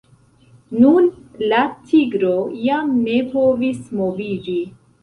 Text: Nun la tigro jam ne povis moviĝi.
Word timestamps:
Nun 0.77 1.09
la 1.53 1.59
tigro 1.91 2.33
jam 2.65 2.99
ne 3.07 3.21
povis 3.37 3.89
moviĝi. 4.03 4.61